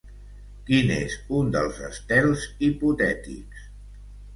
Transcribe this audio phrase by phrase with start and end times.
[0.69, 3.73] Quin és un dels estels hipotètics?